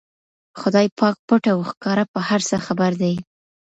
خدای 0.59 0.87
پاک 0.99 1.17
پټ 1.27 1.43
او 1.53 1.59
ښکاره 1.69 2.05
په 2.13 2.19
هر 2.27 2.41
څه 2.49 2.55
خبر 2.65 2.91
دی. 3.01 3.15